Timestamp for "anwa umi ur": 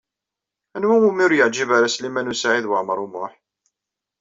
0.75-1.33